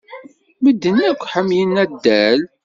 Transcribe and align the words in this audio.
Medden 0.63 0.97
akk 1.09 1.21
ḥemmlen 1.33 1.73
addal. 1.83 2.39